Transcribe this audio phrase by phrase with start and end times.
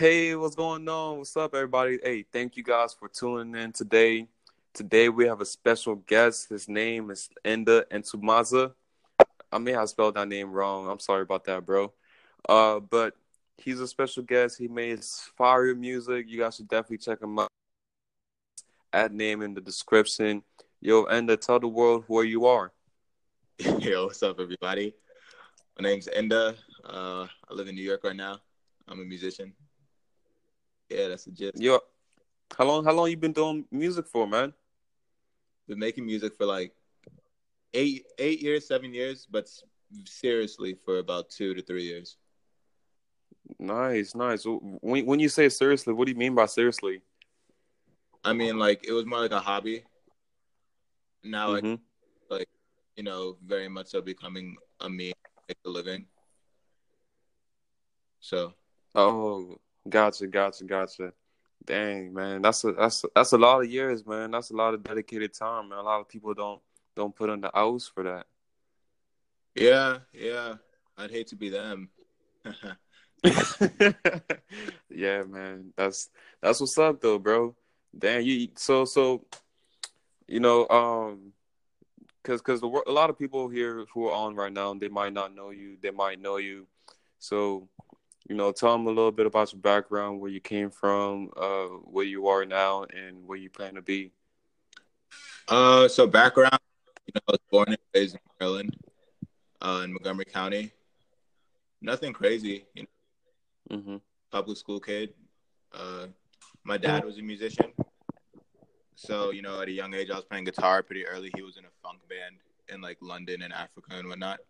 [0.00, 1.18] Hey, what's going on?
[1.18, 1.98] What's up, everybody?
[2.02, 4.28] Hey, thank you guys for tuning in today.
[4.72, 6.48] Today we have a special guest.
[6.48, 8.72] His name is Ndeh Ntuzmazah.
[9.52, 10.88] I may have spelled that name wrong.
[10.88, 11.92] I'm sorry about that, bro.
[12.48, 13.12] Uh, but
[13.58, 14.56] he's a special guest.
[14.56, 16.30] He makes fire music.
[16.30, 17.50] You guys should definitely check him out.
[18.94, 20.42] Add name in the description.
[20.80, 22.72] Yo, Ndeh, tell the world where you are.
[23.58, 24.94] Yo, what's up, everybody?
[25.78, 26.56] My name's Ndeh.
[26.86, 28.38] Uh, I live in New York right now.
[28.88, 29.52] I'm a musician.
[30.90, 31.60] Yeah, that's a gist.
[31.60, 31.78] Yo,
[32.58, 32.84] how long?
[32.84, 34.52] How long you been doing music for, man?
[35.68, 36.72] Been making music for like
[37.72, 39.48] eight, eight years, seven years, but
[40.04, 42.16] seriously for about two to three years.
[43.58, 44.44] Nice, nice.
[44.44, 47.02] When when you say seriously, what do you mean by seriously?
[48.24, 49.84] I mean, like it was more like a hobby.
[51.22, 51.68] Now, mm-hmm.
[51.68, 51.80] like,
[52.30, 52.48] like
[52.96, 55.12] you know, very much so becoming a me,
[55.48, 56.06] make a living.
[58.20, 58.54] So.
[58.94, 61.12] Oh, gotcha, gotcha, gotcha.
[61.64, 64.30] Dang, man, that's a that's that's a lot of years, man.
[64.30, 65.78] That's a lot of dedicated time, man.
[65.78, 66.60] A lot of people don't
[66.96, 68.26] don't put in the hours for that.
[69.54, 70.54] Yeah, yeah.
[70.96, 71.90] I'd hate to be them.
[74.88, 75.72] yeah, man.
[75.76, 76.08] That's
[76.40, 77.54] that's what's up though, bro.
[77.96, 79.26] Damn, you so so
[80.26, 81.32] you know, um
[82.22, 85.34] cuz cuz a lot of people here who are on right now, they might not
[85.34, 86.66] know you, they might know you.
[87.20, 87.68] So,
[88.30, 91.66] you know, tell them a little bit about your background, where you came from, uh
[91.94, 94.12] where you are now and where you plan to be.
[95.48, 96.58] Uh so background,
[97.06, 98.76] you know, I was born and raised in Maryland,
[99.60, 100.72] uh in Montgomery County.
[101.82, 102.88] Nothing crazy, you know
[103.70, 103.96] mm-hmm.
[104.30, 105.14] public school kid.
[105.72, 106.06] Uh,
[106.64, 107.72] my dad was a musician,
[108.94, 111.30] so you know, at a young age, I was playing guitar pretty early.
[111.34, 112.36] He was in a funk band
[112.68, 114.40] in like London and Africa and whatnot.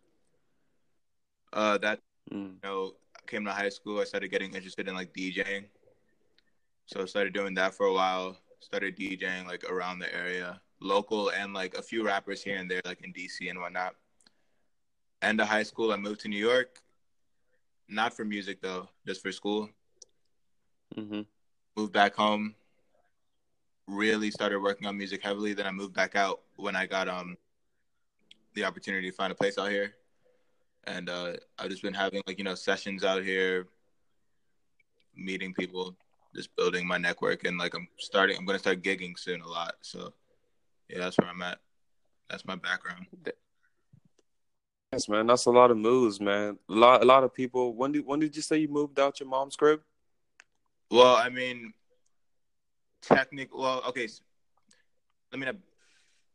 [1.53, 1.99] Uh, that
[2.31, 2.53] mm.
[2.53, 2.93] you know,
[3.27, 3.99] came to high school.
[3.99, 5.65] I started getting interested in like DJing,
[6.85, 8.37] so I started doing that for a while.
[8.59, 12.81] Started DJing like around the area, local and like a few rappers here and there,
[12.85, 13.95] like in DC and whatnot.
[15.21, 16.81] End of high school, I moved to New York
[17.91, 19.69] not for music though, just for school.
[20.97, 21.21] Mm-hmm.
[21.75, 22.55] Moved back home.
[23.87, 25.53] Really started working on music heavily.
[25.53, 27.37] Then I moved back out when I got um
[28.53, 29.93] the opportunity to find a place out here,
[30.85, 33.67] and uh, I've just been having like you know sessions out here,
[35.15, 35.95] meeting people,
[36.35, 38.37] just building my network, and like I'm starting.
[38.37, 39.75] I'm gonna start gigging soon a lot.
[39.81, 40.13] So
[40.89, 41.59] yeah, that's where I'm at.
[42.29, 43.07] That's my background.
[44.91, 46.57] Yes, man, that's a lot of moves, man.
[46.69, 47.73] A lot, a lot of people.
[47.73, 49.81] When did when did you say you moved out your mom's crib?
[50.89, 51.73] Well, I mean,
[53.01, 54.07] technically, well, okay.
[54.07, 54.21] So,
[55.31, 55.55] let me not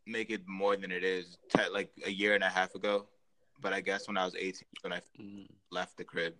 [0.06, 1.37] make it more than it is.
[1.55, 3.06] Te- like a year and a half ago,
[3.61, 5.47] but I guess when I was eighteen, when I mm.
[5.71, 6.34] left the crib.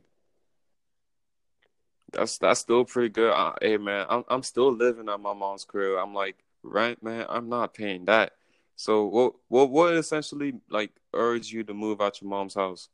[2.13, 3.33] That's that's still pretty good.
[3.33, 5.99] Uh, hey, man, I'm I'm still living at my mom's crib.
[5.99, 7.27] I'm like, rent, man.
[7.29, 8.33] I'm not paying that.
[8.77, 12.89] So what what what essentially like urged you to move out your mom's house?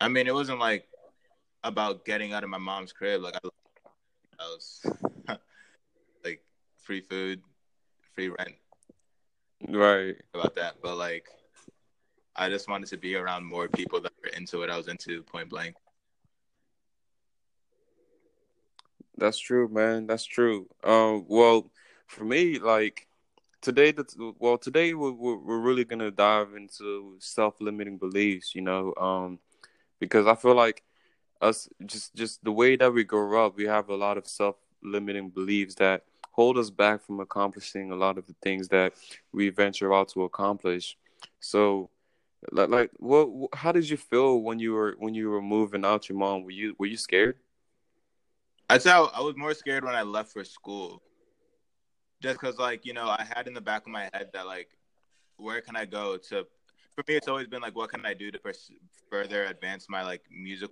[0.00, 0.88] I mean, it wasn't like
[1.62, 3.20] about getting out of my mom's crib.
[3.20, 4.86] Like I was
[6.24, 6.42] like
[6.78, 7.42] free food,
[8.14, 8.54] free rent.
[9.68, 10.16] Right.
[10.34, 10.76] About that.
[10.82, 11.28] But like
[12.36, 15.22] I just wanted to be around more people that were into what I was into
[15.22, 15.76] point blank.
[19.16, 20.06] That's true, man.
[20.06, 20.68] That's true.
[20.84, 21.70] Um well
[22.06, 23.06] for me, like
[23.60, 24.04] today the
[24.38, 29.38] well today we're, we're really gonna dive into self-limiting beliefs you know um
[29.98, 30.82] because i feel like
[31.42, 35.28] us just just the way that we grow up we have a lot of self-limiting
[35.28, 38.94] beliefs that hold us back from accomplishing a lot of the things that
[39.32, 40.96] we venture out to accomplish
[41.38, 41.90] so
[42.52, 46.08] like, like what how did you feel when you were when you were moving out
[46.08, 46.44] your mom?
[46.44, 47.36] Were you were you scared?
[48.68, 51.02] I'd say i was more scared when i left for school.
[52.22, 54.68] Just because like you know i had in the back of my head that like
[55.36, 56.46] where can i go to
[56.94, 58.70] for me it's always been like what can i do to pers-
[59.10, 60.70] further advance my like music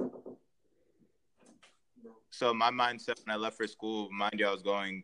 [2.30, 5.02] so my mindset when i left for school mind you i was going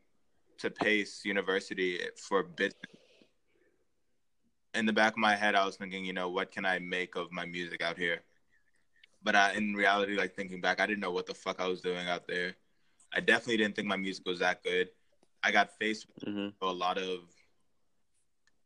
[0.58, 3.03] to pace university for business
[4.74, 7.16] in the back of my head i was thinking you know what can i make
[7.16, 8.22] of my music out here
[9.22, 11.80] but I, in reality like thinking back i didn't know what the fuck i was
[11.80, 12.54] doing out there
[13.12, 14.88] i definitely didn't think my music was that good
[15.44, 16.48] I got faced with mm-hmm.
[16.66, 17.18] a lot of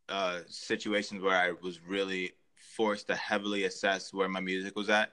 [0.08, 5.12] uh, situations where I was really forced to heavily assess where my music was at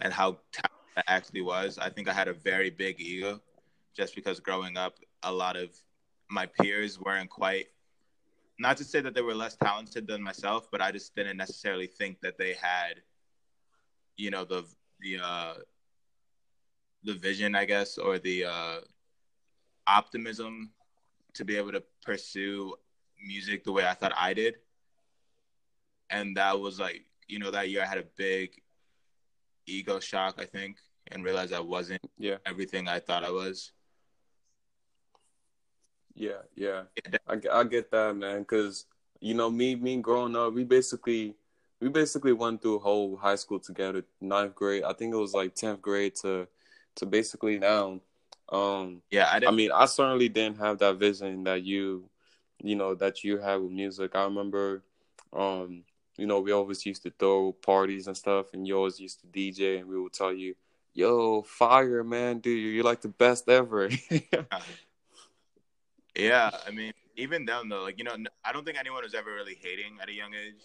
[0.00, 1.78] and how talented I actually was.
[1.78, 3.40] I think I had a very big ego
[3.96, 5.70] just because growing up, a lot of
[6.30, 7.68] my peers weren't quite,
[8.58, 11.86] not to say that they were less talented than myself, but I just didn't necessarily
[11.86, 13.02] think that they had,
[14.16, 14.64] you know, the,
[15.00, 15.54] the, uh,
[17.04, 18.80] the vision, I guess, or the uh,
[19.86, 20.70] optimism
[21.34, 22.74] to be able to pursue
[23.24, 24.56] music the way I thought I did.
[26.10, 28.60] And that was like, you know, that year I had a big
[29.66, 30.78] ego shock, I think,
[31.12, 33.72] and realized I wasn't yeah everything I thought I was.
[36.18, 36.82] Yeah, yeah,
[37.28, 38.40] I, I get that, man.
[38.40, 38.86] Because
[39.20, 41.36] you know, me, me growing up, we basically,
[41.80, 44.82] we basically went through whole high school together, ninth grade.
[44.82, 46.48] I think it was like tenth grade to,
[46.96, 48.00] to basically now.
[48.48, 52.08] Um, yeah, I, I mean, I certainly didn't have that vision that you,
[52.62, 54.12] you know, that you had with music.
[54.16, 54.82] I remember,
[55.32, 55.84] um,
[56.16, 59.26] you know, we always used to throw parties and stuff, and you always used to
[59.28, 60.56] DJ, and we would tell you,
[60.94, 63.88] "Yo, fire, man, dude, you're like the best ever."
[66.18, 69.32] yeah, I mean, even then though, like you know, I don't think anyone was ever
[69.32, 70.62] really hating at a young age.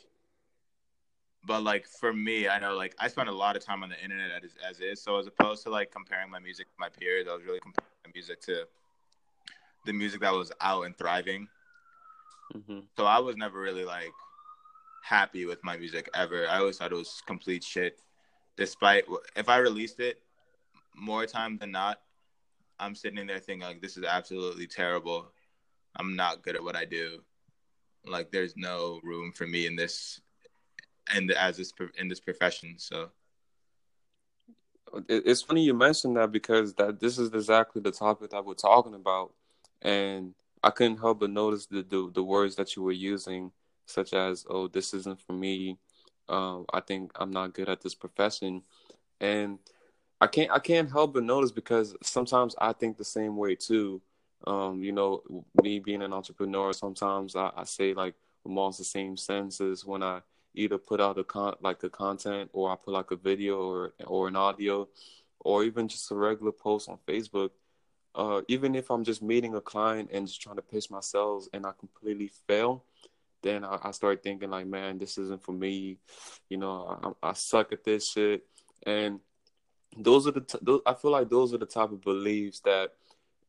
[1.46, 4.02] But like for me, I know like I spent a lot of time on the
[4.02, 5.02] internet as, as is.
[5.02, 7.90] So as opposed to like comparing my music to my peers, I was really comparing
[8.06, 8.66] my music to
[9.86, 11.48] the music that was out and thriving.
[12.56, 12.80] Mm-hmm.
[12.98, 14.12] So I was never really like
[15.04, 16.48] happy with my music ever.
[16.48, 18.00] I always thought it was complete shit.
[18.56, 19.06] Despite
[19.36, 20.22] if I released it
[20.96, 22.00] more time than not,
[22.80, 25.32] I'm sitting in there thinking like this is absolutely terrible.
[25.96, 27.22] I'm not good at what I do.
[28.06, 30.20] Like there's no room for me in this
[31.14, 32.76] and as this in this profession.
[32.78, 33.12] So
[35.08, 38.94] it's funny you mentioned that because that this is exactly the topic that we're talking
[38.94, 39.34] about,
[39.82, 43.52] and I couldn't help but notice the the, the words that you were using
[43.86, 45.78] such as, "Oh, this isn't for me."
[46.30, 48.64] Um, I think I'm not good at this profession,
[49.20, 49.60] and
[50.22, 54.02] I can't I can't help but notice because sometimes I think the same way too.
[54.46, 55.24] Um, you know,
[55.62, 60.22] me being an entrepreneur, sometimes I, I say like almost the same senses when I
[60.56, 63.94] either put out a con like a content or I put like a video or
[64.06, 64.88] or an audio
[65.40, 67.52] or even just a regular post on Facebook.
[68.16, 71.66] Uh, even if I'm just meeting a client and just trying to pitch myself and
[71.66, 72.84] I completely fail,
[73.42, 75.98] then I, I start thinking like, man, this isn't for me.
[76.50, 78.46] You know, I, I suck at this shit.
[78.86, 79.20] And
[79.98, 82.94] those are the t- those, I feel like those are the type of beliefs that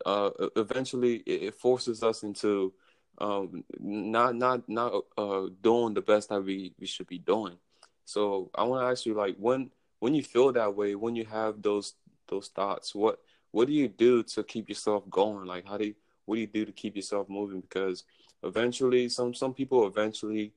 [0.04, 2.72] uh, eventually it, forces us into
[3.18, 7.56] um, not not not uh, doing the best that we, we should be doing.
[8.04, 9.70] So I want to ask you, like, when
[10.00, 11.94] when you feel that way, when you have those
[12.28, 13.20] those thoughts, what
[13.50, 15.46] what do you do to keep yourself going?
[15.46, 15.94] Like, how do you,
[16.24, 17.60] what do you do to keep yourself moving?
[17.60, 18.04] Because
[18.44, 20.52] eventually some some people eventually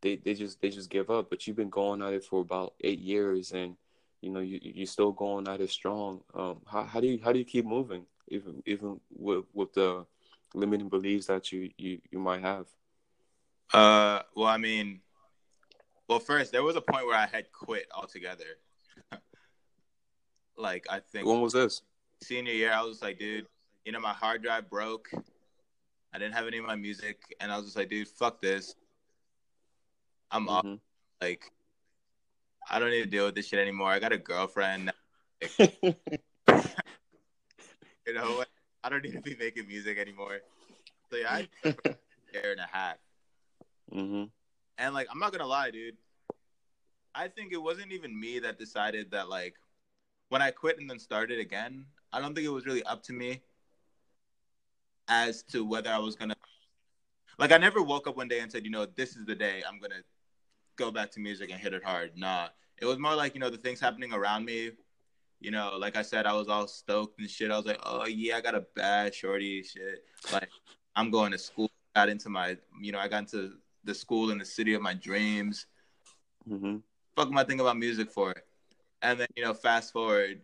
[0.00, 2.74] they, they just they just give up but you've been going at it for about
[2.80, 3.76] eight years and
[4.20, 7.32] you know you you're still going at it strong um how, how do you how
[7.32, 10.04] do you keep moving even even with with the
[10.54, 12.66] limiting beliefs that you you you might have
[13.74, 15.00] uh well i mean
[16.08, 18.44] well first there was a point where i had quit altogether
[20.56, 21.82] like i think when was this
[22.22, 23.46] senior year i was like dude
[23.84, 25.10] you know my hard drive broke
[26.16, 28.74] I didn't have any of my music, and I was just like, dude, fuck this.
[30.30, 30.68] I'm mm-hmm.
[30.72, 30.78] off.
[31.20, 31.52] Like,
[32.70, 33.90] I don't need to deal with this shit anymore.
[33.90, 34.92] I got a girlfriend.
[35.58, 36.00] Like,
[38.06, 38.48] you know what?
[38.84, 40.40] I don't need to be making music anymore.
[41.10, 41.48] So yeah, I
[42.32, 42.96] year and a half.
[43.92, 44.24] Mm-hmm.
[44.78, 45.96] And like, I'm not gonna lie, dude.
[47.14, 49.54] I think it wasn't even me that decided that like
[50.28, 51.86] when I quit and then started again.
[52.12, 53.42] I don't think it was really up to me
[55.08, 56.36] as to whether I was gonna
[57.38, 59.62] like I never woke up one day and said, you know, this is the day
[59.68, 60.02] I'm gonna
[60.76, 62.12] go back to music and hit it hard.
[62.16, 62.48] Nah.
[62.78, 64.72] It was more like, you know, the things happening around me.
[65.40, 67.50] You know, like I said, I was all stoked and shit.
[67.50, 70.04] I was like, oh yeah, I got a bad shorty shit.
[70.32, 70.48] Like
[70.94, 71.70] I'm going to school.
[71.94, 73.52] Got into my, you know, I got into
[73.84, 75.66] the school in the city of my dreams.
[76.48, 76.76] Mm-hmm.
[77.16, 78.34] Fuck my thing about music for?
[79.00, 80.42] And then, you know, fast forward,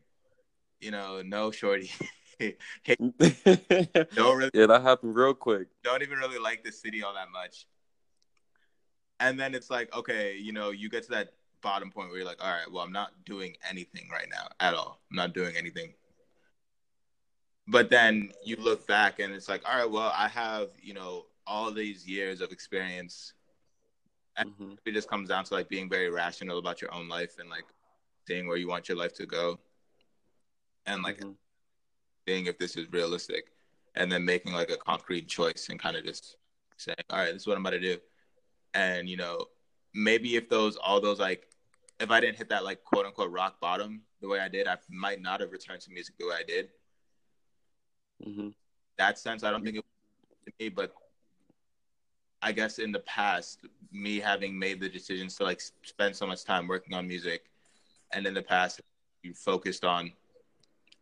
[0.80, 1.90] you know, no shorty.
[2.40, 5.68] don't really, yeah, that happened real quick.
[5.84, 7.66] Don't even really like the city all that much.
[9.20, 12.26] And then it's like, okay, you know, you get to that bottom point where you're
[12.26, 15.00] like, all right, well, I'm not doing anything right now at all.
[15.10, 15.94] I'm not doing anything.
[17.68, 21.26] But then you look back and it's like, all right, well, I have, you know,
[21.46, 23.32] all these years of experience.
[24.36, 24.72] And mm-hmm.
[24.84, 27.64] it just comes down to like being very rational about your own life and like
[28.26, 29.58] seeing where you want your life to go.
[30.86, 31.32] And like mm-hmm
[32.26, 33.52] seeing if this is realistic,
[33.94, 36.36] and then making like a concrete choice and kind of just
[36.76, 37.98] saying, all right, this is what I'm about to do.
[38.74, 39.46] And you know,
[39.94, 41.46] maybe if those all those like,
[42.02, 44.76] if I didn't hit that like quote unquote rock bottom the way I did, I
[44.90, 46.68] might not have returned to music the way I did.
[48.26, 48.48] Mm-hmm.
[48.98, 50.92] That sense, I don't think it was to me, but
[52.42, 53.60] I guess in the past,
[53.92, 57.44] me having made the decisions to like spend so much time working on music,
[58.12, 58.80] and in the past,
[59.22, 60.12] you focused on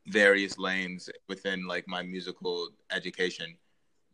[0.07, 3.57] various lanes within like my musical education,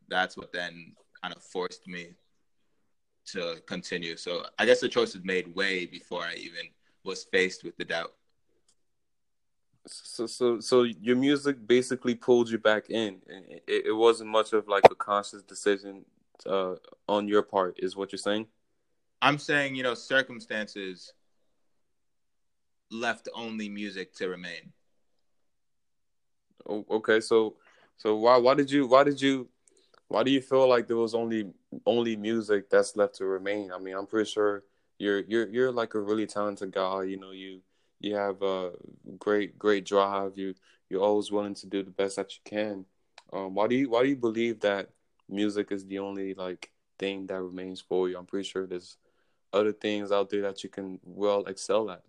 [0.09, 2.15] that's what then kind of forced me
[3.27, 4.17] to continue.
[4.17, 6.67] So I guess the choice was made way before I even
[7.05, 8.15] was faced with the doubt.
[9.87, 13.21] So, so, so your music basically pulled you back in.
[13.69, 16.05] It, it wasn't much of like a conscious decision
[16.45, 16.75] uh,
[17.09, 18.47] on your part, is what you're saying?
[19.23, 21.13] I'm saying, you know, circumstances
[22.91, 24.73] left only music to remain.
[26.69, 27.55] Oh, okay, so,
[27.97, 29.49] so why, why did you, why did you,
[30.09, 31.53] why do you feel like there was only,
[31.85, 33.73] only music that's left to remain?
[33.73, 34.65] I mean, I'm pretty sure
[34.99, 37.05] you're, you're, you're like a really talented guy.
[37.05, 37.61] You know, you
[38.01, 38.73] you have a
[39.19, 40.33] great great drive.
[40.37, 40.55] You
[40.89, 42.85] you're always willing to do the best that you can.
[43.33, 44.91] Um, why do you why do you believe that
[45.29, 48.19] music is the only like thing that remains for you?
[48.19, 48.97] I'm pretty sure there's
[49.53, 52.03] other things out there that you can well excel at.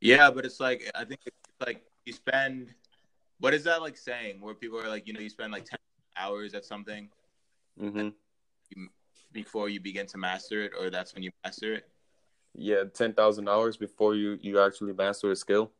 [0.00, 2.74] Yeah, but it's like I think it's like you spend
[3.38, 5.78] what is that like saying where people are like you know you spend like ten
[6.16, 7.08] hours at something
[7.80, 8.08] mm-hmm.
[9.32, 11.88] Before you begin to master it, or that's when you master it
[12.54, 15.72] yeah, ten thousand hours before you you actually master a skill.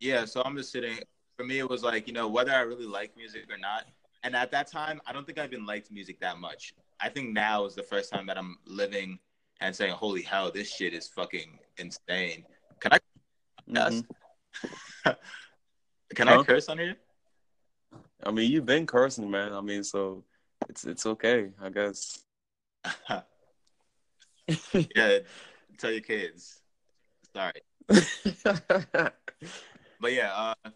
[0.00, 0.98] Yeah, so I'm just sitting.
[1.36, 3.84] For me, it was like you know whether I really like music or not.
[4.22, 6.74] And at that time, I don't think I even liked music that much.
[7.00, 9.18] I think now is the first time that I'm living
[9.60, 12.44] and saying, "Holy hell, this shit is fucking insane."
[12.80, 12.98] Can I?
[13.66, 14.02] Yes.
[15.04, 15.10] Mm-hmm.
[16.14, 16.40] Can huh?
[16.40, 16.96] I curse on here?
[18.24, 19.52] I mean, you've been cursing, man.
[19.52, 20.24] I mean, so
[20.70, 22.22] it's it's okay, I guess.
[24.72, 25.18] yeah,
[25.78, 26.60] tell your kids.
[27.34, 27.60] Sorry.
[30.00, 30.70] but yeah, uh,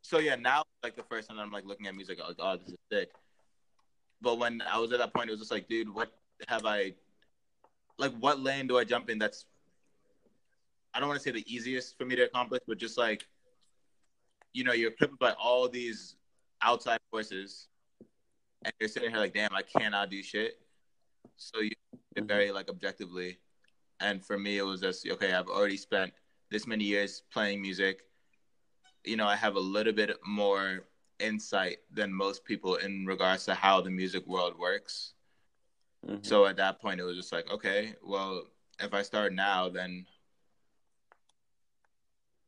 [0.00, 2.56] so yeah, now like the first time I'm like looking at music, I'm like, oh,
[2.56, 3.10] this is sick.
[4.22, 6.10] But when I was at that point, it was just like, dude, what
[6.48, 6.94] have I,
[7.98, 9.18] like, what lane do I jump in?
[9.18, 9.46] That's,
[10.94, 13.26] I don't want to say the easiest for me to accomplish, but just like,
[14.52, 16.14] you know, you're crippled by all these
[16.62, 17.66] outside forces,
[18.64, 20.58] and you're sitting here like, damn, I cannot do shit.
[21.36, 21.70] So you
[22.16, 22.26] mm-hmm.
[22.26, 23.38] very like objectively,
[24.00, 25.32] and for me it was just okay.
[25.32, 26.12] I've already spent
[26.50, 28.02] this many years playing music.
[29.04, 30.84] You know, I have a little bit more
[31.18, 35.14] insight than most people in regards to how the music world works.
[36.06, 36.22] Mm-hmm.
[36.22, 38.44] So at that point, it was just like, okay, well,
[38.80, 40.06] if I start now, then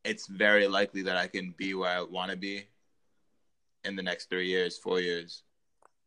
[0.03, 2.67] it's very likely that I can be where I want to be
[3.83, 5.43] in the next three years, four years.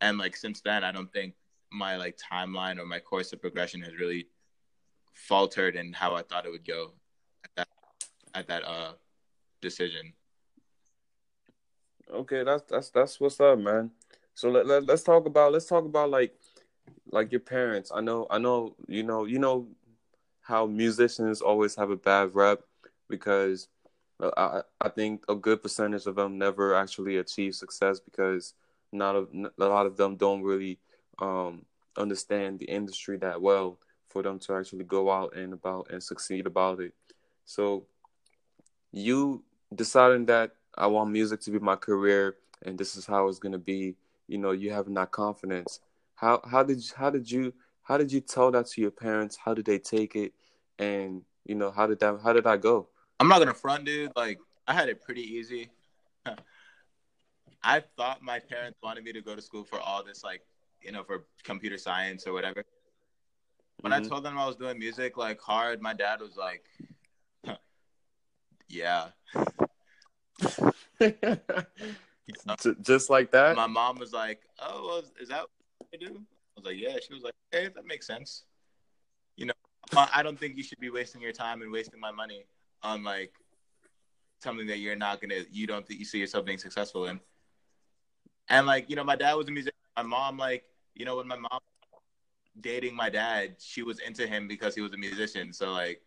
[0.01, 1.35] And like since then, I don't think
[1.71, 4.29] my like timeline or my course of progression has really
[5.13, 6.93] faltered in how I thought it would go
[7.45, 7.69] at that
[8.35, 8.93] at that uh
[9.61, 10.13] decision.
[12.11, 13.91] Okay, that's that's that's what's up, man.
[14.35, 16.35] So let, let let's talk about let's talk about like
[17.11, 17.91] like your parents.
[17.95, 19.67] I know I know you know you know
[20.43, 22.61] how musicians always have a bad rep
[23.11, 23.69] because
[24.21, 28.55] I I think a good percentage of them never actually achieve success because
[28.93, 29.27] not a,
[29.59, 30.79] a lot of them don't really
[31.21, 31.65] um,
[31.97, 33.79] understand the industry that well
[34.09, 36.95] for them to actually go out and about and succeed about it.
[37.45, 37.87] So
[38.93, 43.39] you deciding that I want music to be my career and this is how it's
[43.39, 43.95] gonna be,
[44.27, 45.81] you know, you having that confidence.
[46.15, 47.53] How how did you, how did you
[47.83, 49.37] how did you tell that to your parents?
[49.37, 50.33] How did they take it?
[50.79, 52.89] And you know, how did that how did that go?
[53.21, 54.13] I'm not gonna front, dude.
[54.17, 55.71] Like I had it pretty easy.
[57.63, 60.43] I thought my parents wanted me to go to school for all this like
[60.83, 62.65] you know, for computer science or whatever.
[63.81, 64.05] When mm-hmm.
[64.05, 66.65] I told them I was doing music like hard, my dad was like,
[68.69, 69.09] "Yeah."
[71.01, 71.17] you
[72.47, 72.57] know?
[72.83, 73.57] Just like that.
[73.57, 75.45] My mom was like, "Oh, well, is that
[75.79, 78.45] what I do?" I was like, "Yeah." She was like, "Hey, that makes sense."
[79.37, 79.55] You know,
[79.95, 82.45] I don't think you should be wasting your time and wasting my money
[82.83, 83.33] on like
[84.41, 87.21] something that you're not gonna, you don't think you see yourself being successful in.
[88.51, 89.73] And like, you know, my dad was a musician.
[89.97, 90.65] My mom like
[90.99, 91.61] you know when my mom
[92.61, 95.53] dating my dad she was into him because he was a musician.
[95.53, 96.03] So like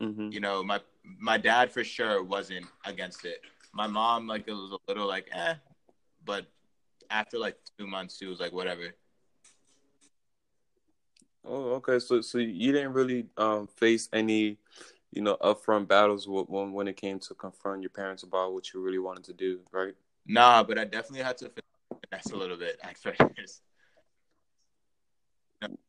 [0.00, 0.30] mm-hmm.
[0.30, 0.80] you know my
[1.18, 3.42] my dad for sure wasn't against it.
[3.72, 5.54] My mom like it was a little like eh.
[6.24, 6.46] But
[7.10, 8.94] after like two months she was like whatever.
[11.44, 11.98] Oh okay.
[11.98, 14.58] So so you didn't really um face any
[15.12, 18.80] you know upfront battles when when it came to confront your parents about what you
[18.80, 19.94] really wanted to do right?
[20.26, 21.50] Nah but i definitely had to
[22.10, 23.62] finesse a little bit at first.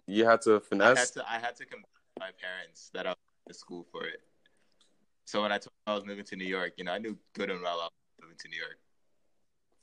[0.08, 0.98] You had to finesse.
[0.98, 1.32] I had to.
[1.32, 1.88] I had to convince
[2.20, 4.22] my parents that I was in school for it.
[5.26, 7.18] So when I told them I was moving to New York, you know, I knew
[7.34, 8.78] good and well I was moving to New York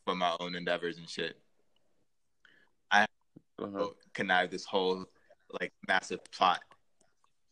[0.04, 1.38] for my own endeavors and shit.
[2.90, 3.07] I
[3.59, 3.88] uh-huh.
[4.12, 5.07] connived this whole
[5.61, 6.61] like massive plot.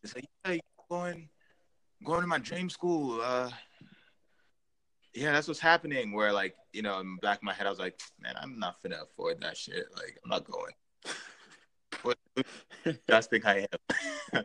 [0.03, 0.59] It's like, yeah,
[0.91, 1.29] going
[2.05, 3.21] going to my dream school.
[3.23, 3.51] Uh,
[5.17, 6.13] yeah, that's what's happening.
[6.13, 8.59] Where like you know, in the back of my head, I was like, man, I'm
[8.59, 9.87] not gonna afford that shit.
[9.97, 10.73] Like, I'm not going.
[13.07, 13.67] That's think I
[14.33, 14.45] am.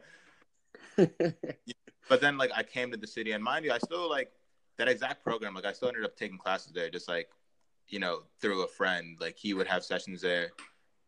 [2.09, 4.31] but then like I came to the city, and mind you, I still like
[4.77, 5.53] that exact program.
[5.53, 7.27] Like I still ended up taking classes there, just like
[7.89, 9.17] you know through a friend.
[9.19, 10.51] Like he would have sessions there,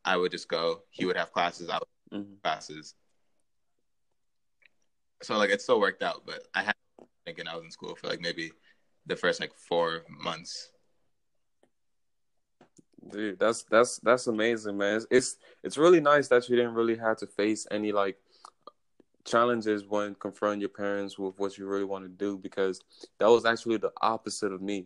[0.03, 0.81] I would just go.
[0.89, 2.33] He would have classes, I would mm-hmm.
[2.43, 2.95] classes.
[5.21, 6.75] So like it still worked out, but I had
[7.25, 8.51] thinking I was in school for like maybe
[9.05, 10.71] the first like four months.
[13.11, 14.97] Dude, that's that's that's amazing, man.
[14.97, 18.17] It's, it's it's really nice that you didn't really have to face any like
[19.25, 22.81] challenges when confronting your parents with what you really want to do because
[23.19, 24.85] that was actually the opposite of me.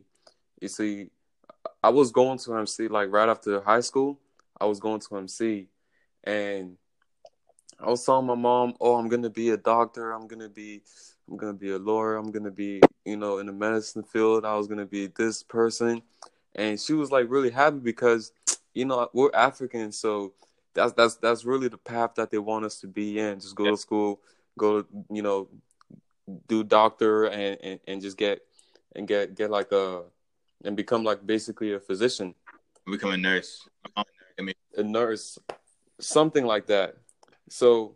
[0.62, 1.10] You see,
[1.84, 4.20] I was going to MC like right after high school.
[4.60, 5.68] I was going to MC,
[6.24, 6.78] and
[7.80, 10.12] I was telling my mom, "Oh, I'm gonna be a doctor.
[10.12, 10.82] I'm gonna be,
[11.30, 12.16] I'm gonna be a lawyer.
[12.16, 14.46] I'm gonna be, you know, in the medicine field.
[14.46, 16.02] I was gonna be this person,"
[16.56, 18.32] and she was like really happy because,
[18.74, 20.34] you know, we're African, so
[20.74, 23.40] that's that's that's really the path that they want us to be in.
[23.40, 23.72] Just go yeah.
[23.72, 24.22] to school,
[24.58, 25.50] go to you know,
[26.48, 28.42] do doctor and, and and just get
[28.96, 30.04] and get get like a
[30.64, 32.34] and become like basically a physician.
[32.86, 33.68] Become a nurse.
[34.78, 35.38] A nurse,
[36.00, 36.96] something like that.
[37.50, 37.96] So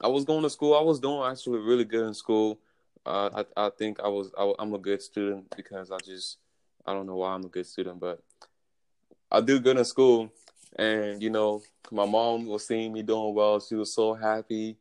[0.00, 0.76] I was going to school.
[0.76, 2.58] I was doing actually really good in school.
[3.06, 6.38] Uh, I I think I was I, I'm a good student because I just
[6.86, 8.22] I don't know why I'm a good student, but
[9.30, 10.32] I do good in school.
[10.76, 13.60] And you know, my mom was seeing me doing well.
[13.60, 14.76] She was so happy.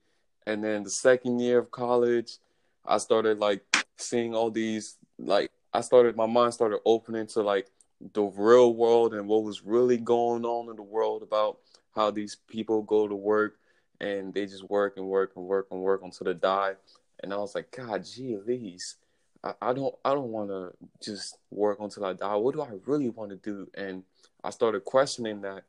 [0.45, 2.37] And then the second year of college,
[2.85, 3.63] I started like
[3.97, 7.67] seeing all these like I started my mind started opening to like
[8.13, 11.57] the real world and what was really going on in the world about
[11.95, 13.57] how these people go to work
[13.99, 16.73] and they just work and work and work and work until they die.
[17.21, 18.95] And I was like, God, gee, Elise,
[19.43, 20.73] I, I don't I don't want to
[21.03, 22.35] just work until I die.
[22.35, 23.69] What do I really want to do?
[23.73, 24.03] And
[24.43, 25.63] I started questioning that.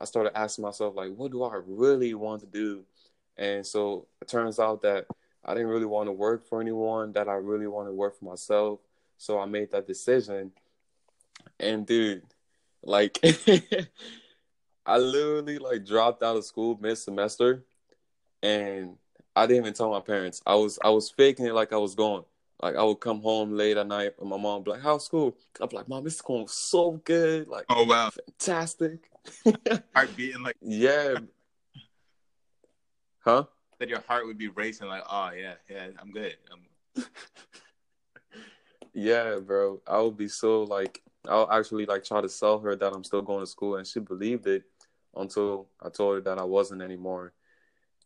[0.00, 2.84] I started asking myself like, what do I really want to do?
[3.36, 5.06] And so it turns out that
[5.44, 7.12] I didn't really want to work for anyone.
[7.12, 8.80] That I really want to work for myself.
[9.18, 10.52] So I made that decision.
[11.60, 12.22] And dude,
[12.82, 13.18] like
[14.86, 17.64] I literally like dropped out of school mid semester
[18.44, 18.96] and
[19.34, 20.42] I didn't even tell my parents.
[20.46, 22.24] I was I was faking it like I was going.
[22.62, 25.04] Like I would come home late at night and my mom would be like, How's
[25.04, 25.36] school?
[25.60, 27.48] I'm like, Mom, this is going so good.
[27.48, 28.10] Like Oh wow.
[28.10, 29.10] Fantastic.
[29.94, 31.16] heart beating like Yeah.
[33.24, 33.44] Huh?
[33.80, 36.36] That your heart would be racing like, oh yeah, yeah, I'm good.
[36.52, 37.04] I'm...
[38.94, 39.80] yeah, bro.
[39.86, 43.22] I would be so like I'll actually like try to sell her that I'm still
[43.22, 44.64] going to school and she believed it
[45.16, 47.32] until I told her that I wasn't anymore.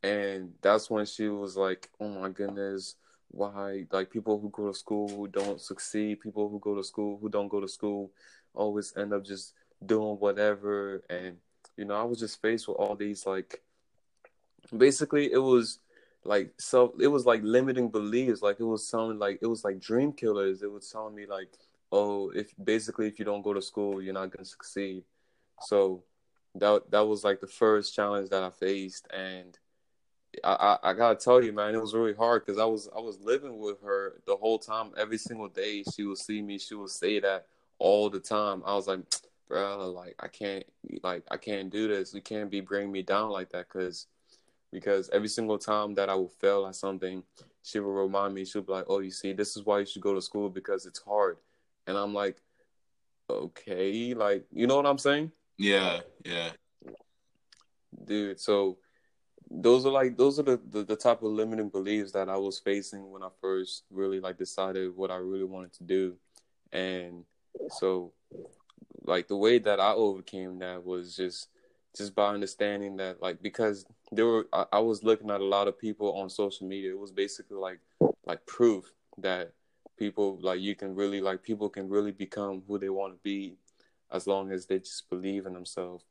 [0.03, 2.97] And that's when she was like, Oh my goodness,
[3.31, 7.19] why like people who go to school who don't succeed, people who go to school
[7.21, 8.11] who don't go to school
[8.55, 11.03] always end up just doing whatever.
[11.11, 11.37] And
[11.77, 13.63] you know, I was just faced with all these like
[14.77, 15.79] basically it was
[16.25, 18.43] like so it was like limiting beliefs.
[18.43, 20.63] Like it was telling like it was like dream killers.
[20.63, 21.49] It was telling me like
[21.93, 25.05] oh if basically if you don't go to school you're not going to succeed.
[25.63, 26.03] So
[26.55, 29.07] that that was like the first challenge that i faced.
[29.13, 29.59] And
[30.45, 33.01] I, I, I gotta tell you, man, it was really hard because I was I
[33.01, 34.93] was living with her the whole time.
[34.97, 36.59] Every single day, she would see me.
[36.59, 37.47] She would say that
[37.79, 38.63] all the time.
[38.67, 39.01] I was like,
[39.49, 40.65] bro, like I can't,
[41.03, 42.15] like I can't do this.
[42.15, 44.07] You can't be bringing me down like that, because
[44.73, 47.23] because every single time that I would fail at something,
[47.63, 48.45] she would remind me.
[48.45, 50.87] She'd be like, "Oh, you see, this is why you should go to school because
[50.87, 51.39] it's hard."
[51.87, 52.43] And I'm like,
[53.31, 56.51] "Okay, like you know what I'm saying?" Yeah, yeah,
[58.05, 58.41] dude.
[58.41, 58.79] So
[59.51, 62.59] those are like those are the, the, the type of limiting beliefs that I was
[62.59, 66.17] facing when I first really like decided what I really wanted to do,
[66.73, 67.25] and
[67.71, 68.13] so
[69.05, 71.49] like the way that I overcame that was just
[71.97, 75.69] just by understanding that like because there were I, I, was looking at a lot
[75.69, 76.91] of people on social media.
[76.91, 77.81] It was basically like
[78.27, 79.53] like proof that
[79.99, 83.57] people like you can really like people can really become who they want to be
[84.13, 86.05] as long as they just believe in themselves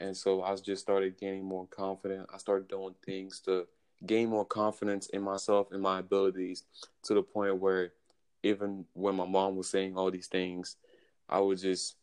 [0.00, 3.66] and so i just started gaining more confident i started doing things to
[4.06, 6.62] gain more confidence in myself and my abilities
[7.02, 7.92] to the point where
[8.42, 10.76] even when my mom was saying all these things
[11.28, 11.96] i would just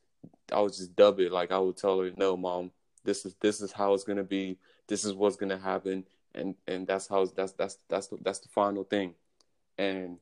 [0.51, 2.71] i would just dub it like i would tell her no mom
[3.05, 4.57] this is this is how it's gonna be.
[4.87, 8.49] This is what's gonna happen, and and that's how that's that's that's the, that's the
[8.49, 9.13] final thing.
[9.77, 10.17] And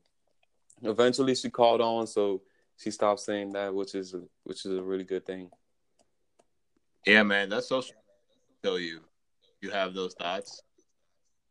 [0.82, 2.42] eventually, she called on, so
[2.76, 4.14] she stopped saying that, which is
[4.44, 5.50] which is a really good thing.
[7.06, 7.82] Yeah, man, that's so.
[8.62, 9.00] Tell you,
[9.60, 10.62] you have those thoughts.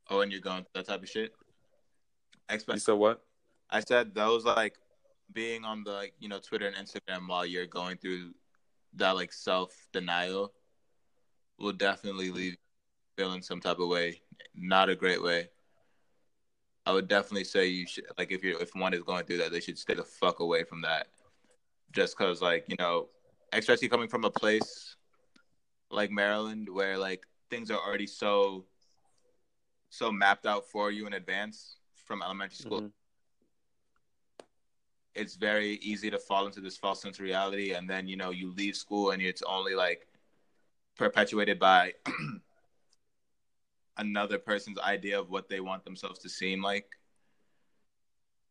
[0.10, 1.32] Oh, and you're going that type of shit.
[2.50, 3.24] Expect- you said what?
[3.70, 4.76] I said those like
[5.32, 8.34] being on the like you know Twitter and Instagram while you're going through
[8.96, 10.54] that like self denial
[11.60, 12.56] will definitely leave
[13.18, 14.22] feeling some type of way.
[14.56, 15.50] Not a great way.
[16.86, 19.52] I would definitely say you should like if you're if one is going through that,
[19.52, 21.08] they should stay the fuck away from that.
[21.92, 23.10] Just cause like, you know,
[23.54, 24.96] especially coming from a place
[25.94, 28.66] like Maryland where like things are already so
[29.90, 32.80] so mapped out for you in advance from elementary school.
[32.80, 32.88] Mm-hmm.
[35.14, 38.32] It's very easy to fall into this false sense of reality and then, you know,
[38.32, 40.08] you leave school and it's only like
[40.98, 41.94] perpetuated by
[43.98, 46.88] another person's idea of what they want themselves to seem like,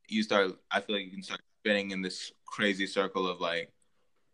[0.08, 0.52] you start.
[0.70, 3.72] I feel like you can start spinning in this crazy circle of like,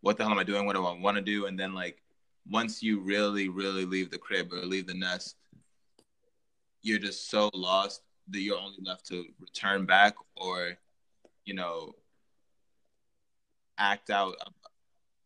[0.01, 0.65] what the hell am I doing?
[0.65, 1.47] What do I want to do?
[1.47, 2.01] And then like,
[2.47, 5.35] once you really, really leave the crib or leave the nest,
[6.81, 10.77] you're just so lost that you're only left to return back or,
[11.45, 11.93] you know,
[13.77, 14.35] act out,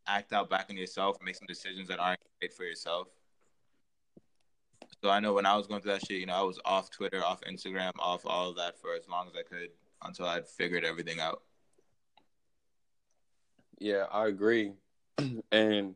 [0.07, 3.07] act out back on yourself, make some decisions that aren't great for yourself.
[5.01, 6.89] So I know when I was going through that shit, you know, I was off
[6.89, 9.69] Twitter, off Instagram, off all of that for as long as I could
[10.01, 11.41] until I'd figured everything out.
[13.79, 14.71] Yeah, I agree.
[15.51, 15.95] and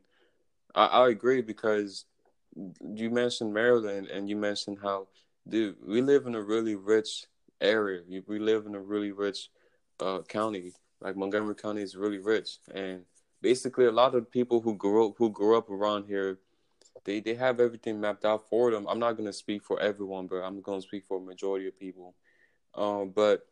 [0.75, 2.05] I, I agree because
[2.81, 5.07] you mentioned Maryland and you mentioned how,
[5.47, 7.25] dude, we live in a really rich
[7.61, 8.01] area.
[8.27, 9.49] We live in a really rich
[9.99, 10.73] uh, county.
[10.99, 13.03] Like Montgomery County is really rich, and
[13.41, 16.39] basically a lot of people who grew up, who grew up around here
[17.07, 18.85] they they have everything mapped out for them.
[18.87, 22.13] I'm not gonna speak for everyone, but I'm gonna speak for a majority of people.
[22.75, 23.47] Um, but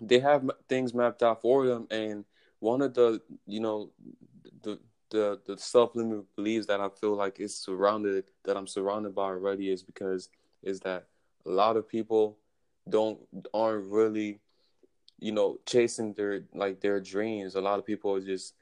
[0.00, 2.24] they have things mapped out for them, and
[2.60, 3.90] one of the you know
[4.62, 4.80] the
[5.14, 9.26] the the self limiting beliefs that I feel like is surrounded that I'm surrounded by
[9.26, 10.28] already is because
[10.62, 11.06] is that
[11.46, 12.36] a lot of people
[12.88, 13.20] don't
[13.54, 14.40] aren't really
[15.20, 17.54] you know chasing their like their dreams.
[17.54, 18.54] A lot of people just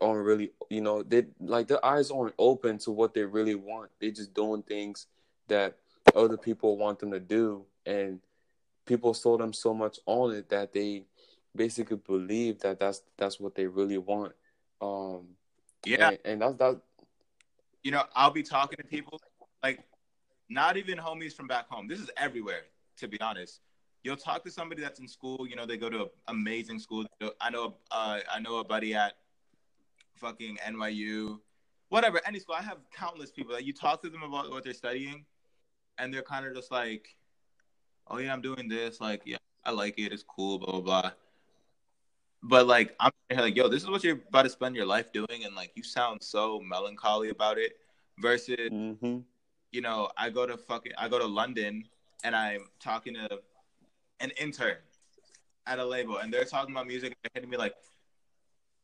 [0.00, 3.90] aren't really you know they like their eyes aren't open to what they really want.
[4.00, 5.06] They're just doing things
[5.48, 5.76] that
[6.16, 7.66] other people want them to do.
[7.84, 8.20] And
[8.86, 11.04] people sold them so much on it that they
[11.54, 14.32] basically believe that that's that's what they really want.
[14.80, 15.36] Um
[15.84, 16.80] yeah and, and that's that
[17.82, 19.20] you know i'll be talking to people
[19.62, 19.80] like
[20.48, 22.62] not even homies from back home this is everywhere
[22.96, 23.60] to be honest
[24.02, 27.04] you'll talk to somebody that's in school you know they go to an amazing school
[27.40, 29.14] i know uh, i know a buddy at
[30.20, 31.40] fucking NYU,
[31.88, 32.54] whatever, any school.
[32.56, 35.24] I have countless people that you talk to them about what they're studying,
[35.98, 37.16] and they're kind of just like,
[38.06, 39.00] "Oh yeah, I'm doing this.
[39.00, 40.12] Like, yeah, I like it.
[40.12, 40.58] It's cool.
[40.58, 41.10] Blah blah blah."
[42.42, 45.44] But like, I'm like, "Yo, this is what you're about to spend your life doing,"
[45.44, 47.72] and like, you sound so melancholy about it.
[48.18, 49.18] Versus, mm-hmm.
[49.72, 51.84] you know, I go to fucking, I go to London,
[52.22, 53.40] and I'm talking to
[54.20, 54.76] an intern
[55.66, 57.74] at a label, and they're talking about music, and they're hitting me like,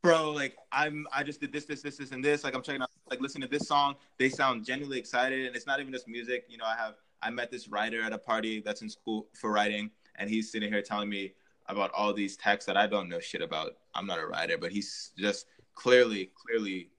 [0.03, 2.45] bro, like I'm I just did this, this, this, this, and this.
[2.45, 3.97] Like I'm checking out like listen to this song.
[4.19, 6.45] They sound genuinely excited, and it's not even just music.
[6.49, 9.51] You know, I have I met this writer at a party that's in school for
[9.51, 11.33] writing, and he's sitting here telling me
[11.69, 13.73] about all these texts that I don't know shit about.
[13.95, 16.91] I'm not a writer, but he's just clearly, clearly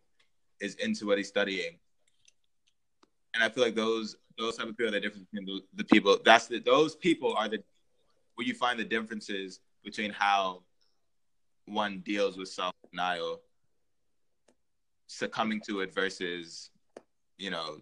[0.59, 1.77] is into what he's studying.
[3.33, 5.83] And I feel like those those type of people are the difference between the, the
[5.83, 6.17] people.
[6.23, 7.59] That's the those people are the
[8.35, 10.61] where you find the differences between how
[11.65, 13.41] one deals with self denial,
[15.07, 16.69] succumbing to it versus,
[17.37, 17.77] you know,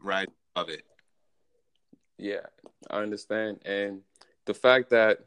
[0.00, 0.82] right of it.
[2.18, 2.46] Yeah,
[2.90, 3.62] I understand.
[3.64, 4.00] And
[4.46, 5.20] the fact that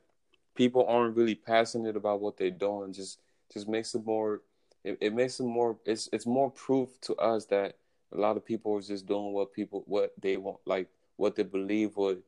[0.55, 3.19] people aren't really passionate about what they're doing just
[3.51, 4.41] just makes it more
[4.83, 7.77] it, it makes it more it's it's more proof to us that
[8.13, 10.87] a lot of people are just doing what people what they want like
[11.17, 12.21] what they believe would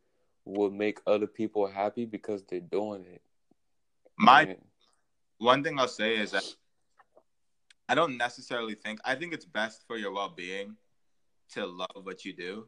[0.46, 3.22] would make other people happy because they're doing it.
[4.18, 4.58] My and,
[5.40, 6.46] one thing I'll say is that
[7.90, 10.76] I don't necessarily think I think it's best for your well-being
[11.54, 12.68] to love what you do.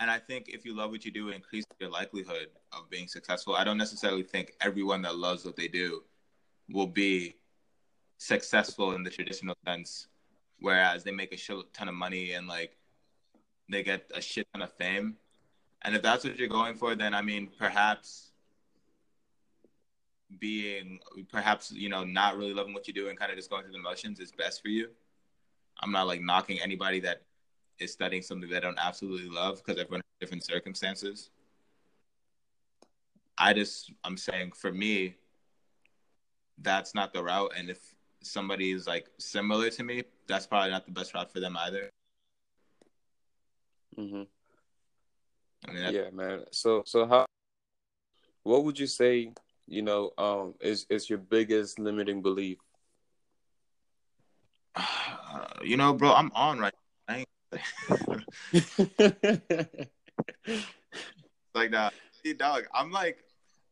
[0.00, 3.06] And I think if you love what you do, it increases your likelihood of being
[3.06, 3.54] successful.
[3.54, 6.02] I don't necessarily think everyone that loves what they do
[6.68, 7.36] will be
[8.18, 10.08] successful in the traditional sense,
[10.58, 12.76] whereas they make a shit ton of money and like
[13.68, 15.16] they get a shit ton of fame.
[15.82, 18.32] And if that's what you're going for, then I mean, perhaps
[20.40, 20.98] being
[21.30, 23.72] perhaps you know not really loving what you do and kind of just going through
[23.72, 24.88] the motions is best for you.
[25.80, 27.22] I'm not like knocking anybody that
[27.78, 31.30] is studying something they don't absolutely love because everyone has different circumstances.
[33.36, 35.16] I just I'm saying for me,
[36.58, 37.78] that's not the route, and if
[38.22, 41.90] somebody is like similar to me, that's probably not the best route for them either.
[43.98, 44.22] Mm-hmm.
[45.68, 46.44] I mean, yeah, man.
[46.52, 47.26] So so how?
[48.44, 49.32] What would you say
[49.66, 52.58] you know, um, is is your biggest limiting belief?
[54.74, 56.74] Uh, you know, bro, I'm on right.
[57.08, 57.24] I
[61.54, 61.94] like that.
[62.22, 63.18] See, dog, I'm like,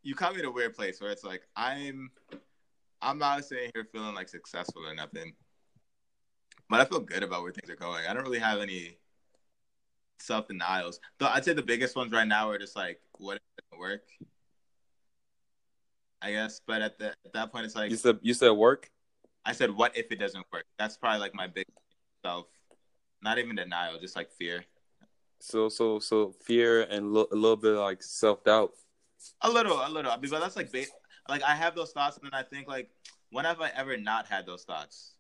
[0.03, 2.11] you caught me in a weird place where it's like I'm,
[3.01, 5.33] I'm not sitting here feeling like successful or nothing,
[6.69, 8.07] but I feel good about where things are going.
[8.09, 8.99] I don't really have any
[10.19, 11.01] self denials.
[11.19, 13.81] Though I'd say the biggest ones right now are just like, what if it doesn't
[13.81, 14.03] work?
[16.23, 18.19] I guess, but at, the, at that point, it's like you said.
[18.23, 18.89] You said work.
[19.45, 20.65] I said, what if it doesn't work?
[20.79, 21.67] That's probably like my big
[22.25, 22.47] self,
[23.23, 24.65] not even denial, just like fear.
[25.41, 28.73] So, so, so fear and lo- a little bit like self doubt.
[29.43, 30.17] A little, a little.
[30.17, 30.85] Because that's like, ba-
[31.29, 32.91] like I have those thoughts, and then I think like,
[33.31, 35.15] when have I ever not had those thoughts?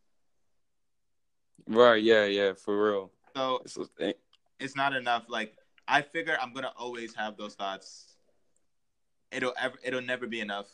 [1.66, 2.02] Right.
[2.02, 2.24] Yeah.
[2.24, 2.52] Yeah.
[2.54, 3.12] For real.
[3.34, 3.64] So
[4.60, 5.24] it's not enough.
[5.28, 5.54] Like
[5.88, 8.16] I figure I'm gonna always have those thoughts.
[9.30, 9.76] It'll ever.
[9.82, 10.66] It'll never be enough.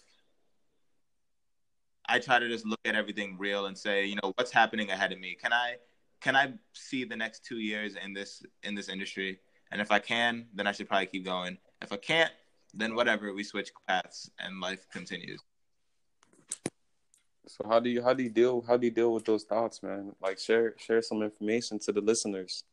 [2.09, 5.13] I try to just look at everything real and say, you know, what's happening ahead
[5.13, 5.37] of me?
[5.41, 5.77] Can I
[6.21, 9.41] can I see the next two years in this in this industry?
[9.71, 11.59] And if I can, then I should probably keep going.
[11.83, 12.33] If I can't,
[12.75, 15.41] then whatever, we switch paths and life continues.
[17.47, 19.83] So how do you how do you deal how do you deal with those thoughts,
[19.83, 20.13] man?
[20.21, 22.65] Like share share some information to the listeners.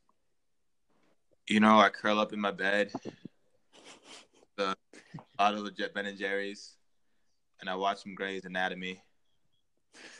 [1.47, 2.91] You know, I curl up in my bed,
[4.58, 4.75] the
[5.38, 6.75] bottle of Ben and Jerry's,
[7.62, 9.01] and I watch some Grey's Anatomy.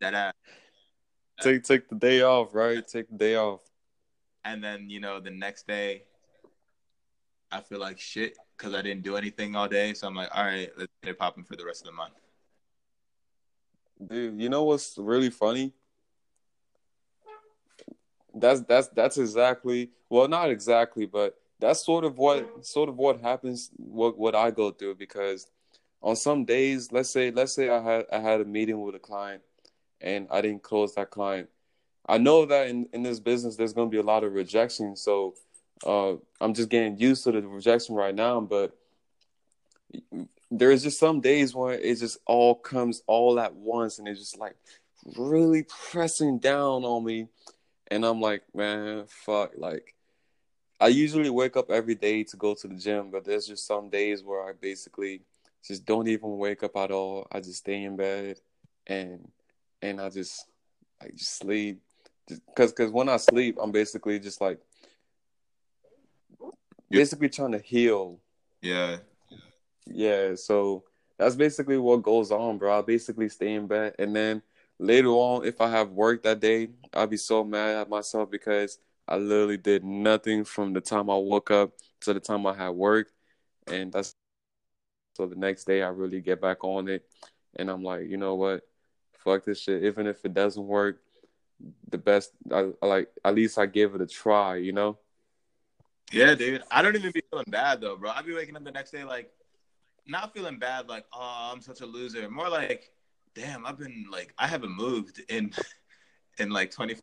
[0.00, 0.34] that
[1.40, 2.86] take take the day off, right?
[2.86, 3.60] Take the day off.
[4.44, 6.04] And then you know the next day,
[7.50, 9.94] I feel like shit because I didn't do anything all day.
[9.94, 12.14] So I'm like, all right, let's get it popping for the rest of the month.
[14.06, 15.72] Dude, you know what's really funny?
[18.34, 23.20] That's that's that's exactly well, not exactly, but that's sort of what sort of what
[23.20, 25.46] happens what what I go through because
[26.00, 29.00] on some days, let's say let's say I had I had a meeting with a
[29.00, 29.42] client
[30.00, 31.48] and I didn't close that client.
[32.08, 34.96] I know that in, in this business there's gonna be a lot of rejection.
[34.96, 35.34] So
[35.86, 38.76] uh, I'm just getting used to the rejection right now, but
[40.50, 44.38] there's just some days where it just all comes all at once and it's just
[44.38, 44.56] like
[45.16, 47.28] really pressing down on me.
[47.90, 49.94] And I'm like, man, fuck, like
[50.80, 53.90] I usually wake up every day to go to the gym, but there's just some
[53.90, 55.22] days where I basically
[55.66, 57.26] just don't even wake up at all.
[57.32, 58.38] I just stay in bed
[58.86, 59.28] and
[59.82, 60.46] and I just
[61.00, 61.80] like just sleep.
[62.26, 64.58] Because because when I sleep, I'm basically just like
[66.90, 68.20] basically trying to heal.
[68.60, 68.98] Yeah.
[69.86, 70.34] Yeah.
[70.34, 70.84] So
[71.18, 72.78] that's basically what goes on, bro.
[72.78, 74.42] I basically stay in bed and then
[74.78, 78.78] later on, if I have work that day, I'll be so mad at myself because
[79.06, 82.70] I literally did nothing from the time I woke up to the time I had
[82.70, 83.10] work.
[83.66, 84.14] And that's
[85.16, 87.04] so the next day I really get back on it
[87.56, 88.62] and I'm like, you know what?
[89.18, 89.84] Fuck this shit.
[89.84, 91.00] Even if it doesn't work,
[91.88, 94.98] the best I, I like at least I give it a try, you know?
[96.12, 96.62] Yeah, dude.
[96.70, 98.10] I don't even be feeling bad though, bro.
[98.10, 99.30] I'd be waking up the next day like
[100.06, 102.28] not feeling bad, like, oh, I'm such a loser.
[102.30, 102.90] More like,
[103.34, 105.52] damn, I've been like I haven't moved in
[106.38, 106.96] in like twenty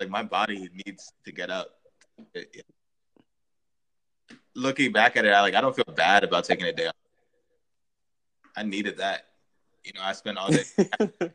[0.00, 1.78] like my body needs to get up.
[4.54, 6.94] Looking back at it, I like I don't feel bad about taking a day off.
[8.56, 9.26] I needed that.
[9.84, 10.64] You know, I spent all day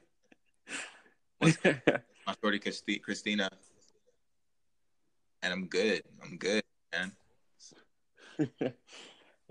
[1.40, 2.60] my shorty
[3.00, 3.50] Christina,
[5.44, 6.02] and I'm good.
[6.24, 7.12] I'm good, man.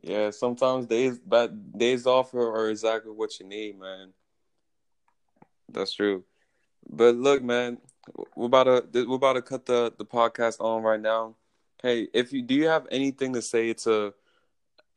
[0.02, 4.12] yeah, sometimes days but days off are exactly what you need, man.
[5.70, 6.24] That's true.
[6.88, 7.78] But look, man,
[8.34, 11.36] we're about to we're about to cut the the podcast on right now.
[11.82, 14.12] Hey, if you do you have anything to say to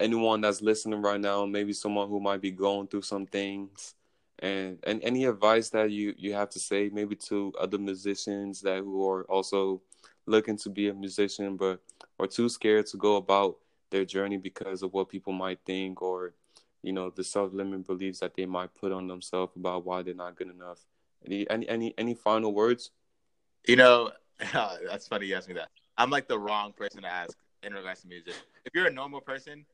[0.01, 3.95] anyone that's listening right now, maybe someone who might be going through some things,
[4.39, 8.79] and and any advice that you you have to say, maybe to other musicians that
[8.79, 9.81] who are also
[10.25, 11.79] looking to be a musician, but
[12.19, 13.57] are too scared to go about
[13.89, 16.33] their journey because of what people might think or
[16.81, 20.35] you know the self-limiting beliefs that they might put on themselves about why they're not
[20.35, 20.79] good enough.
[21.25, 22.91] Any any any, any final words?
[23.67, 24.11] You know,
[24.53, 25.69] that's funny you asked me that.
[25.97, 28.33] I'm like the wrong person to ask in regards to music.
[28.65, 29.65] If you're a normal person,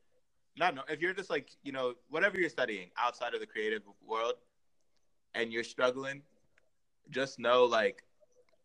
[0.58, 3.82] not no, if you're just like you know whatever you're studying outside of the creative
[4.06, 4.34] world,
[5.34, 6.22] and you're struggling,
[7.10, 8.02] just know like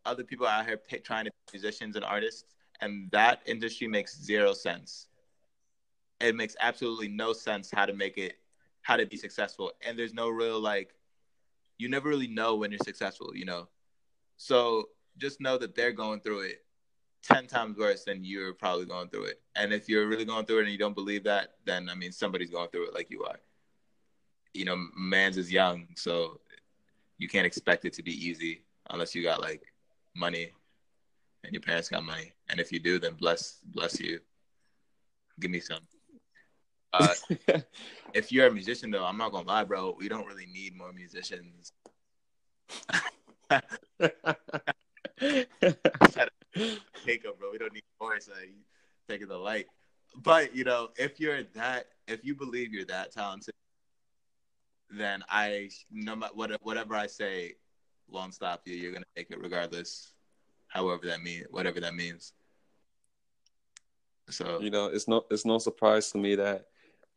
[0.05, 2.45] other people out here pay, trying to be musicians and artists,
[2.81, 5.07] and that industry makes zero sense.
[6.19, 8.37] It makes absolutely no sense how to make it,
[8.81, 10.93] how to be successful, and there's no real like,
[11.77, 13.67] you never really know when you're successful, you know.
[14.37, 16.65] So just know that they're going through it
[17.23, 19.41] 10 times worse than you're probably going through it.
[19.55, 22.11] And if you're really going through it and you don't believe that, then I mean,
[22.11, 23.39] somebody's going through it like you are.
[24.53, 26.39] you know, man's is young, so
[27.17, 29.63] you can't expect it to be easy unless you got like
[30.15, 30.51] money
[31.43, 32.33] and your parents got money.
[32.49, 34.19] And if you do, then bless bless you.
[35.39, 35.79] Give me some.
[36.93, 37.13] Uh,
[38.13, 39.95] if you're a musician, though, I'm not gonna lie, bro.
[39.97, 41.71] We don't really need more musicians.
[47.05, 47.51] Take up, bro.
[47.51, 48.19] We don't need more.
[48.19, 48.31] So
[49.09, 49.67] taking the light.
[50.21, 53.53] But you know, if you're that, if you believe you're that talented,
[54.89, 57.55] then I no matter what, whatever I say
[58.07, 58.75] won't stop you.
[58.75, 60.13] You're gonna take it regardless,
[60.67, 62.33] however that mean, whatever that means.
[64.29, 66.67] So you know, it's no it's no surprise to me that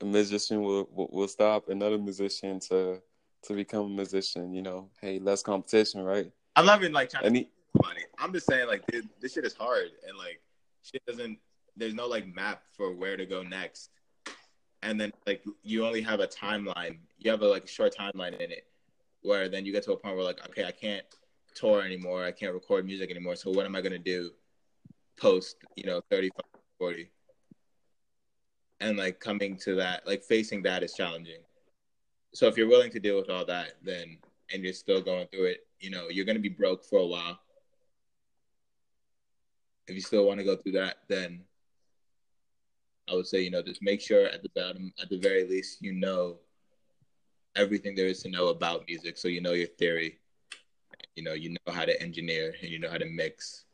[0.00, 3.00] a musician will will, will stop another musician to
[3.44, 4.54] to become a musician.
[4.54, 6.30] You know, hey, less competition, right?
[6.56, 7.44] I'm not even like trying Any...
[7.44, 7.50] to
[8.18, 10.40] I'm just saying, like, dude, this shit is hard, and like,
[10.82, 11.38] shit doesn't.
[11.76, 13.90] There's no like map for where to go next,
[14.82, 16.98] and then like you only have a timeline.
[17.18, 18.66] You have a like short timeline in it,
[19.22, 21.04] where then you get to a point where like, okay, I can't
[21.54, 22.24] tour anymore.
[22.24, 23.36] I can't record music anymore.
[23.36, 24.30] So what am I gonna do?
[25.20, 26.40] Post, you know, 35,
[26.78, 27.10] 40.
[28.80, 31.40] And like coming to that, like facing that is challenging.
[32.34, 34.18] So if you're willing to deal with all that, then
[34.52, 37.38] and you're still going through it, you know, you're gonna be broke for a while.
[39.88, 41.44] If you still want to go through that, then
[43.08, 45.80] I would say, you know, just make sure at the bottom, at the very least,
[45.80, 46.38] you know
[47.54, 49.16] everything there is to know about music.
[49.16, 50.18] So you know your theory,
[51.14, 53.64] you know, you know how to engineer and you know how to mix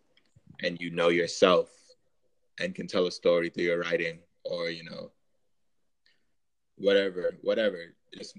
[0.62, 1.70] and you know yourself
[2.60, 5.10] and can tell a story through your writing or, you know,
[6.76, 7.94] whatever, whatever.
[8.14, 8.38] Just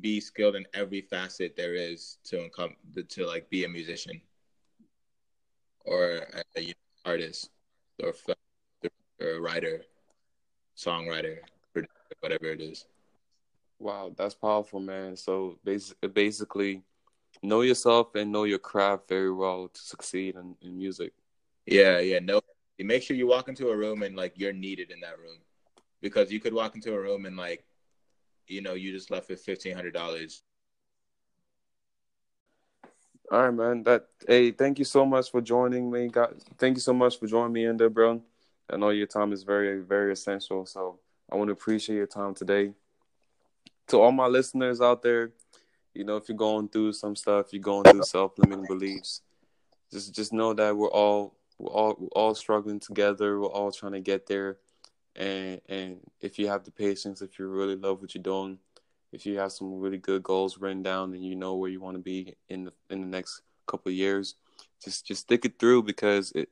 [0.00, 2.74] be skilled in every facet there is to come
[3.08, 4.20] to like be a musician
[5.84, 7.50] or uh, a, a artist
[8.02, 8.14] or,
[9.20, 9.82] or writer,
[10.76, 11.38] songwriter,
[12.20, 12.86] whatever it is.
[13.78, 15.16] Wow, that's powerful, man.
[15.16, 16.82] So basically,
[17.42, 21.12] know yourself and know your craft very well to succeed in, in music.
[21.66, 22.20] Yeah, yeah.
[22.20, 22.40] No,
[22.78, 25.38] make sure you walk into a room and like you're needed in that room,
[26.00, 27.64] because you could walk into a room and like,
[28.46, 30.42] you know, you just left with fifteen hundred dollars.
[33.34, 33.82] All right, man.
[33.82, 36.06] That hey, thank you so much for joining me.
[36.06, 38.22] God, thank you so much for joining me in there, bro.
[38.70, 40.64] I know your time is very, very essential.
[40.66, 41.00] So
[41.32, 42.74] I want to appreciate your time today.
[43.88, 45.32] To all my listeners out there,
[45.94, 49.22] you know, if you're going through some stuff, you're going through self-limiting beliefs,
[49.90, 53.40] just just know that we're all we're all we're all struggling together.
[53.40, 54.58] We're all trying to get there.
[55.16, 58.60] And and if you have the patience, if you really love what you're doing,
[59.14, 61.96] if you have some really good goals written down and you know where you want
[61.96, 64.34] to be in the in the next couple of years,
[64.82, 66.48] just just stick it through because it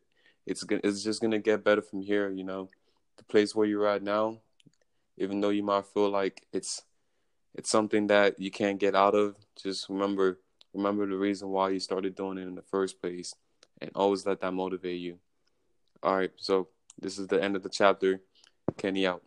[0.46, 2.30] it's gonna it's just gonna get better from here.
[2.30, 2.70] You know,
[3.16, 4.38] the place where you're at now,
[5.18, 6.82] even though you might feel like it's
[7.54, 10.38] it's something that you can't get out of, just remember
[10.72, 13.34] remember the reason why you started doing it in the first place,
[13.80, 15.18] and always let that motivate you.
[16.00, 16.68] All right, so
[17.00, 18.20] this is the end of the chapter.
[18.78, 19.22] Kenny out.